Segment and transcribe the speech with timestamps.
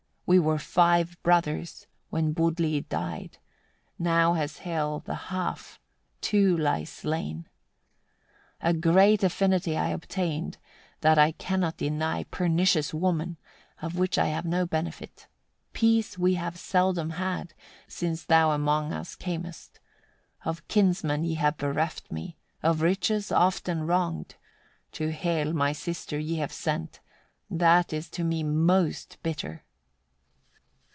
[0.27, 3.37] We were five brothers, when Budli died;
[3.99, 5.77] now has Hel the half,
[6.21, 7.49] two lie slain.
[8.61, 8.67] 52.
[8.69, 10.57] "A great affinity I obtained,
[11.01, 13.35] that I cannot deny, pernicious woman!
[13.81, 15.27] of which I have no benefit:
[15.73, 17.53] peace we have seldom had,
[17.89, 19.81] since thou among us camest.
[20.45, 24.35] Of kinsmen ye have bereft me, of riches often wronged.
[24.93, 27.01] To Hel my sister ye have sent;
[27.49, 29.65] that is to me most bitter."